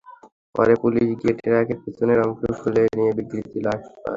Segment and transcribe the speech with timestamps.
[0.55, 3.99] পরে পুলিশ গিয়ে ট্রাকের পেছনের অংশ খুলে অনেক বিকৃত লাশ পায়।